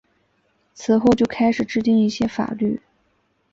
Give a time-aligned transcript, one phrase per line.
[0.73, 2.81] 此后就开始制定一些法律。